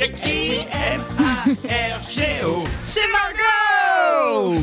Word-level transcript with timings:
C'est 0.00 0.12
qui? 0.12 0.60
M-A-R-G-O. 0.94 2.64
C'est 2.82 3.02
Margot 3.12 4.62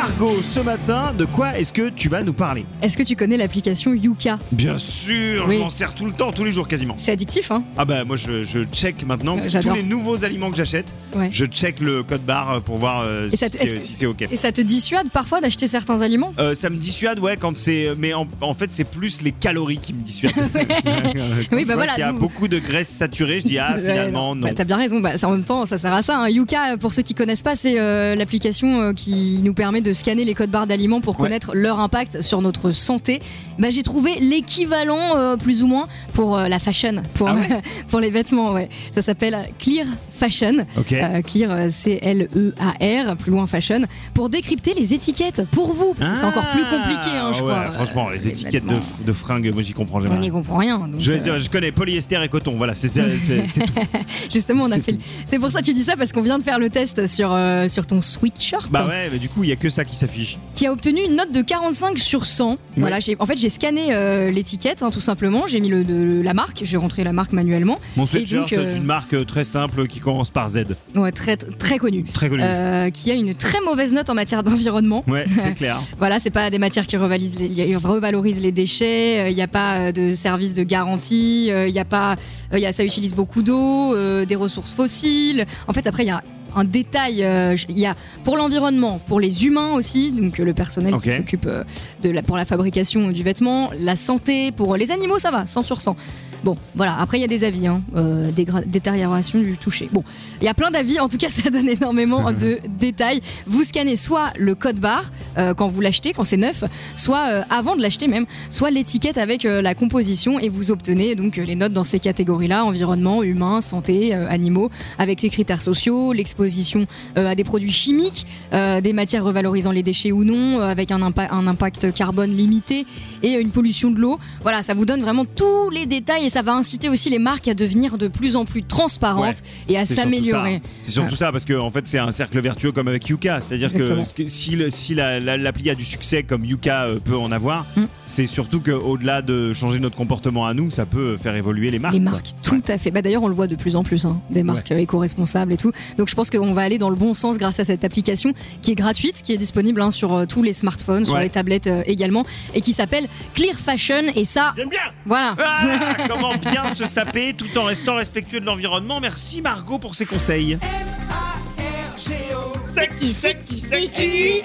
Margot, 0.00 0.42
ce 0.42 0.60
matin, 0.60 1.14
de 1.16 1.24
quoi 1.24 1.56
est-ce 1.58 1.72
que 1.72 1.88
tu 1.88 2.10
vas 2.10 2.22
nous 2.22 2.34
parler 2.34 2.66
Est-ce 2.82 2.98
que 2.98 3.02
tu 3.02 3.16
connais 3.16 3.38
l'application 3.38 3.94
Yuka 3.94 4.38
Bien 4.52 4.76
sûr, 4.76 5.46
Oui. 5.48 5.54
je 5.56 5.60
m'en 5.62 5.70
sers 5.70 5.94
tout 5.94 6.04
le 6.04 6.12
temps, 6.12 6.32
tous 6.32 6.44
les 6.44 6.52
jours 6.52 6.68
quasiment. 6.68 6.92
C'est 6.98 7.12
addictif, 7.12 7.50
hein 7.50 7.64
Ah 7.78 7.86
bah 7.86 8.04
moi 8.04 8.18
je, 8.18 8.44
je 8.44 8.62
check 8.64 9.06
maintenant 9.06 9.38
Euh, 9.38 9.44
tous 9.44 9.48
j'adore. 9.48 9.74
les 9.74 9.82
nouveaux 9.82 10.22
aliments 10.22 10.50
que 10.50 10.56
j'achète. 10.58 10.92
Ouais. 11.14 11.28
Je 11.32 11.46
check 11.46 11.80
le 11.80 12.02
code 12.02 12.20
barre 12.20 12.60
pour 12.60 12.76
voir 12.76 13.04
euh, 13.06 13.28
Et 13.28 13.30
si 13.30 13.36
ça 13.38 13.48
te- 13.48 13.56
c'est 13.56 13.64
est-ce 13.64 13.74
que- 13.74 13.80
si 13.80 13.94
c'est 13.94 14.04
ok. 14.04 14.26
Et 14.30 14.36
ça 14.36 14.52
te 14.52 14.60
dissuade 14.60 15.08
parfois 15.10 15.40
d'acheter 15.40 15.66
certains 15.66 16.02
aliments? 16.02 16.34
Euh, 16.38 16.54
ça 16.54 16.68
me 16.68 16.76
dissuade, 16.76 17.18
ouais, 17.18 17.38
quand 17.38 17.56
c'est. 17.56 17.88
Mais 17.96 18.12
en, 18.12 18.26
en 18.42 18.52
fait, 18.52 18.68
c'est 18.72 18.84
plus 18.84 19.22
les 19.22 19.32
calories 19.32 19.78
qui 19.78 19.94
me 19.94 20.02
dissuadent. 20.02 20.34
Oui, 21.52 21.64
bah 21.64 21.74
voilà, 21.74 21.92
Il 21.96 22.00
y 22.00 22.02
a 22.02 22.12
beaucoup 22.12 22.48
de 22.48 22.58
graisse 22.58 22.88
saturée, 22.90 23.40
je 23.40 23.46
dis, 23.46 23.58
ah, 23.58 23.72
Ouais, 23.76 23.80
finalement, 23.80 24.34
non. 24.34 24.48
Bah, 24.48 24.52
T'as 24.54 24.64
bien 24.64 24.76
raison, 24.76 25.00
bah, 25.00 25.12
en 25.22 25.30
même 25.30 25.44
temps, 25.44 25.64
ça 25.64 25.78
sert 25.78 25.92
à 25.94 26.02
ça. 26.02 26.18
hein. 26.20 26.28
Yuka, 26.28 26.76
pour 26.78 26.92
ceux 26.92 27.02
qui 27.02 27.14
connaissent 27.14 27.42
pas, 27.42 27.56
c'est 27.56 27.80
euh, 27.80 28.14
l'application 28.14 28.80
euh, 28.82 28.92
qui 28.92 29.40
nous 29.42 29.54
permet 29.54 29.80
de 29.86 29.92
scanner 29.92 30.24
les 30.24 30.34
codes 30.34 30.50
barres 30.50 30.66
d'aliments 30.66 31.00
pour 31.00 31.18
Ouais. 31.20 31.26
connaître 31.28 31.54
leur 31.54 31.78
impact 31.80 32.20
sur 32.22 32.42
notre 32.42 32.72
santé. 32.72 33.20
Bah, 33.58 33.70
J'ai 33.70 33.82
trouvé 33.82 34.12
l'équivalent, 34.20 35.16
euh, 35.16 35.36
plus 35.36 35.62
ou 35.62 35.66
moins, 35.66 35.86
pour 36.12 36.36
euh, 36.36 36.48
la 36.48 36.58
fashion, 36.58 37.02
pour, 37.14 37.28
Ah 37.28 37.34
ouais 37.34 37.62
pour 37.88 38.00
les 38.00 38.10
vêtements. 38.10 38.52
Ouais. 38.52 38.68
Ça 38.92 39.00
s'appelle 39.02 39.36
Clear 39.58 39.86
Fashion. 40.18 40.66
Euh, 40.92 41.22
Clear, 41.22 41.70
C-L-E-A-R, 41.70 43.16
plus 43.16 43.30
loin 43.30 43.46
fashion, 43.46 43.82
pour 44.14 44.28
décrypter 44.28 44.74
les 44.74 44.92
étiquettes 44.94 45.44
pour 45.52 45.72
vous, 45.72 45.94
parce 45.94 46.10
que 46.10 46.16
c'est 46.16 46.24
encore 46.24 46.48
plus 46.50 46.64
compliqué, 46.64 47.10
hein, 47.16 47.32
je 47.32 47.40
Ah, 47.40 47.44
ouais, 47.44 47.52
crois. 47.52 47.70
Franchement, 47.72 48.08
les 48.10 48.26
étiquettes 48.28 48.66
de, 48.66 49.04
de 49.04 49.12
fringues, 49.12 49.50
moi 49.52 49.62
j'y 49.62 49.72
comprends 49.72 49.98
On 49.98 50.02
jamais. 50.02 50.16
n'y 50.16 50.22
rien. 50.22 50.32
comprend 50.32 50.56
rien. 50.58 50.78
donc, 50.80 51.00
Je, 51.00 51.48
connais 51.50 51.70
polyester 51.72 52.18
et 52.22 52.28
coton, 52.28 52.54
voilà, 52.56 52.74
c'est 52.74 52.88
tout. 52.88 53.00
Justement, 54.32 54.64
on 54.64 54.70
a 54.72 54.76
C'est 54.76 54.80
fait. 54.80 54.98
C'est 55.26 55.38
pour 55.38 55.50
ça 55.50 55.60
que 55.60 55.66
tu 55.66 55.74
dis 55.74 55.82
ça 55.82 55.96
parce 55.96 56.12
qu'on 56.12 56.22
vient 56.22 56.38
de 56.38 56.42
faire 56.44 56.58
le 56.58 56.70
test 56.70 57.06
sur 57.06 57.36
sur 57.68 57.86
ton 57.86 58.00
sweatshirt 58.00 58.70
Bah 58.70 58.86
ouais, 58.88 59.08
mais 59.12 59.18
du 59.18 59.28
coup, 59.28 59.44
il 59.44 59.50
y 59.50 59.52
a 59.52 59.56
que 59.56 59.68
ça 59.76 59.84
qui 59.84 59.94
s'affiche. 59.96 60.38
qui 60.54 60.66
a 60.66 60.72
obtenu 60.72 61.00
une 61.04 61.16
note 61.16 61.32
de 61.32 61.42
45 61.42 61.98
sur 61.98 62.24
100. 62.26 62.56
Voilà, 62.78 62.98
en 63.18 63.26
fait 63.26 63.36
j'ai 63.36 63.48
scanné 63.50 63.88
euh, 63.94 64.30
l'étiquette 64.30 64.82
hein, 64.82 64.90
tout 64.90 65.00
simplement. 65.00 65.46
J'ai 65.46 65.60
mis 65.60 65.68
le, 65.68 65.84
de- 65.84 66.22
la 66.22 66.32
marque, 66.34 66.62
j'ai 66.64 66.76
rentré 66.78 67.04
la 67.04 67.12
marque 67.12 67.32
manuellement. 67.32 67.78
Mon 67.96 68.06
sweatshirt 68.06 68.52
euh, 68.54 68.74
d'une 68.74 68.84
marque 68.84 69.12
euh, 69.12 69.24
très 69.24 69.44
simple 69.44 69.86
qui 69.86 70.00
commence 70.00 70.30
par 70.30 70.48
Z. 70.48 70.64
Ouais, 70.94 71.12
très 71.12 71.36
très 71.36 71.78
connu. 71.78 72.04
Très 72.04 72.28
connu. 72.30 72.42
Euh, 72.42 72.88
qui 72.90 73.10
a 73.10 73.14
une 73.14 73.34
très 73.34 73.60
mauvaise 73.60 73.92
note 73.92 74.08
en 74.08 74.14
matière 74.14 74.42
d'environnement. 74.42 75.04
Ouais, 75.06 75.26
c'est 75.44 75.54
clair. 75.54 75.78
Voilà, 75.98 76.18
c'est 76.20 76.30
pas 76.30 76.48
des 76.50 76.58
matières 76.58 76.86
qui 76.86 76.96
revalorisent 76.96 77.38
les, 77.38 77.48
qui 77.50 77.76
revalorisent 77.76 78.40
les 78.40 78.52
déchets. 78.52 79.30
Il 79.30 79.34
n'y 79.36 79.42
a 79.42 79.48
pas 79.48 79.92
de 79.92 80.14
service 80.14 80.54
de 80.54 80.62
garantie. 80.62 81.48
Il 81.48 81.70
y 81.74 81.78
a 81.78 81.84
pas, 81.84 82.16
y 82.52 82.64
a, 82.64 82.72
ça 82.72 82.82
utilise 82.84 83.14
beaucoup 83.14 83.42
d'eau, 83.42 83.94
des 84.24 84.36
ressources 84.36 84.72
fossiles. 84.72 85.44
En 85.68 85.72
fait, 85.72 85.86
après 85.86 86.04
il 86.04 86.08
y 86.08 86.10
a 86.10 86.22
un 86.54 86.64
détail. 86.64 87.22
euh, 87.22 87.56
Il 87.68 87.78
y 87.78 87.86
a 87.86 87.94
pour 88.24 88.36
l'environnement, 88.36 89.00
pour 89.06 89.20
les 89.20 89.44
humains 89.46 89.72
aussi, 89.74 90.12
donc 90.12 90.38
euh, 90.40 90.44
le 90.44 90.54
personnel 90.54 90.94
qui 91.02 91.10
s'occupe 91.16 91.46
euh, 91.46 91.64
de 92.02 92.10
la, 92.10 92.22
pour 92.22 92.36
la 92.36 92.44
fabrication 92.44 93.10
du 93.10 93.22
vêtement, 93.22 93.70
la 93.78 93.96
santé, 93.96 94.52
pour 94.52 94.76
les 94.76 94.90
animaux, 94.90 95.18
ça 95.18 95.30
va, 95.30 95.46
100 95.46 95.62
sur 95.62 95.82
100. 95.82 95.96
Bon, 96.44 96.56
voilà. 96.74 96.96
Après, 97.00 97.18
il 97.18 97.22
y 97.22 97.24
a 97.24 97.28
des 97.28 97.44
avis, 97.44 97.66
hein, 97.66 97.82
euh, 97.96 98.30
détérioration 98.66 99.40
du 99.40 99.56
toucher. 99.56 99.88
Bon, 99.92 100.04
il 100.40 100.44
y 100.44 100.48
a 100.48 100.54
plein 100.54 100.70
d'avis. 100.70 101.00
En 101.00 101.08
tout 101.08 101.16
cas, 101.16 101.28
ça 101.30 101.50
donne 101.50 101.68
énormément 101.68 102.30
de 102.32 102.58
détails. 102.78 103.20
Vous 103.46 103.64
scannez 103.64 103.96
soit 103.96 104.30
le 104.38 104.54
code 104.54 104.78
barre 104.78 105.10
euh, 105.38 105.54
quand 105.54 105.68
vous 105.68 105.80
l'achetez, 105.80 106.12
quand 106.12 106.24
c'est 106.24 106.36
neuf, 106.36 106.62
soit 106.94 107.26
euh, 107.30 107.42
avant 107.50 107.74
de 107.74 107.82
l'acheter 107.82 108.06
même, 108.06 108.26
soit 108.50 108.70
l'étiquette 108.70 109.18
avec 109.18 109.42
la 109.44 109.74
composition 109.74 110.38
et 110.38 110.48
vous 110.48 110.70
obtenez 110.70 111.14
donc 111.14 111.36
les 111.36 111.54
notes 111.56 111.72
dans 111.72 111.84
ces 111.84 111.98
catégories-là 111.98 112.64
environnement, 112.64 113.22
humain, 113.22 113.60
santé, 113.60 114.12
animaux, 114.14 114.70
avec 114.98 115.22
les 115.22 115.30
critères 115.30 115.62
sociaux, 115.62 116.12
l'exposition 116.12 116.35
euh, 116.40 117.26
à 117.28 117.34
des 117.34 117.44
produits 117.44 117.70
chimiques, 117.72 118.26
euh, 118.52 118.80
des 118.80 118.92
matières 118.92 119.24
revalorisant 119.24 119.70
les 119.72 119.82
déchets 119.82 120.12
ou 120.12 120.24
non, 120.24 120.60
euh, 120.60 120.64
avec 120.70 120.90
un, 120.90 120.98
impa- 121.00 121.28
un 121.32 121.46
impact 121.46 121.92
carbone 121.92 122.34
limité 122.36 122.86
et 123.22 123.32
une 123.34 123.50
pollution 123.50 123.90
de 123.90 123.98
l'eau. 123.98 124.18
Voilà, 124.42 124.62
ça 124.62 124.74
vous 124.74 124.84
donne 124.86 125.00
vraiment 125.00 125.24
tous 125.24 125.70
les 125.70 125.86
détails 125.86 126.26
et 126.26 126.30
ça 126.30 126.42
va 126.42 126.52
inciter 126.54 126.88
aussi 126.88 127.10
les 127.10 127.18
marques 127.18 127.48
à 127.48 127.54
devenir 127.54 127.98
de 127.98 128.08
plus 128.08 128.36
en 128.36 128.44
plus 128.44 128.62
transparentes 128.62 129.42
et 129.68 129.76
à 129.78 129.84
s'améliorer. 129.84 130.56
ça. 130.62 130.70
C'est 130.80 130.90
surtout 130.92 131.16
ça, 131.16 131.32
parce 131.32 131.44
que 131.44 131.54
en 131.58 131.70
fait, 131.70 131.86
c'est 131.86 131.98
un 131.98 132.12
cercle 132.12 132.38
vertueux 132.40 132.72
comme 132.72 132.88
avec 132.88 133.08
Yuka. 133.08 133.40
C'est-à-dire 133.40 133.72
que, 133.72 134.26
si, 134.26 134.56
le- 134.56 134.70
si 134.70 134.94
la- 134.94 135.20
la- 135.20 135.36
l'appli 135.36 135.70
a 135.70 135.74
du 135.74 135.84
succès 135.84 136.22
comme 136.22 136.44
Yuka 136.44 136.86
peut 137.04 137.16
en 137.16 137.32
avoir, 137.32 137.64
Mm. 137.76 137.82
c'est 138.06 138.26
surtout 138.26 138.60
qu'au-delà 138.60 139.22
de 139.22 139.52
changer 139.52 139.78
notre 139.80 139.96
comportement 139.96 140.46
à 140.46 140.54
nous, 140.54 140.70
ça 140.70 140.86
peut 140.86 141.16
faire 141.16 141.34
évoluer 141.36 141.70
les 141.70 141.78
marques. 141.78 141.94
Les 141.94 142.00
quoi. 142.00 142.12
marques, 142.12 142.30
tout 142.42 142.62
à 142.68 142.78
fait. 142.78 142.90
Bah, 142.90 143.02
D'ailleurs, 143.02 143.22
on 143.22 143.28
le 143.28 143.34
voit 143.34 143.46
de 143.46 143.56
plus 143.56 143.76
en 143.76 143.84
plus, 143.84 144.04
hein, 144.04 144.20
des 144.30 144.42
marques 144.42 144.72
euh, 144.72 144.78
éco-responsables 144.78 145.52
et 145.52 145.56
tout. 145.56 145.70
Donc, 145.98 146.08
je 146.08 146.14
pense 146.14 146.25
qu'on 146.30 146.52
va 146.52 146.62
aller 146.62 146.78
dans 146.78 146.90
le 146.90 146.96
bon 146.96 147.14
sens 147.14 147.38
grâce 147.38 147.60
à 147.60 147.64
cette 147.64 147.84
application 147.84 148.32
qui 148.62 148.72
est 148.72 148.74
gratuite, 148.74 149.22
qui 149.22 149.32
est 149.32 149.36
disponible 149.38 149.80
hein, 149.80 149.90
sur 149.90 150.12
euh, 150.14 150.26
tous 150.26 150.42
les 150.42 150.52
smartphones, 150.52 151.04
sur 151.04 151.14
Ouais. 151.14 151.24
les 151.24 151.30
tablettes 151.30 151.66
euh, 151.66 151.82
également, 151.86 152.24
et 152.54 152.60
qui 152.60 152.72
s'appelle 152.72 153.06
Clear 153.34 153.58
Fashion. 153.58 154.02
Et 154.14 154.24
ça, 154.24 154.52
J'aime 154.56 154.68
bien 154.68 154.80
voilà. 155.04 155.36
Ah, 155.38 155.96
Comment 156.08 156.36
bien 156.36 156.68
se 156.68 156.86
saper 156.86 157.34
tout 157.34 157.56
en 157.58 157.64
restant 157.64 157.96
respectueux 157.96 158.40
de 158.40 158.46
l'environnement. 158.46 159.00
Merci 159.00 159.42
Margot 159.42 159.78
pour 159.78 159.94
ses 159.94 160.06
conseils. 160.06 160.52
M-A-R-G-O. 160.52 162.58
C'est 162.74 162.94
qui, 162.96 163.12
c'est 163.12 163.40
qui, 163.40 163.58
c'est 163.58 163.88
qui. 163.90 164.42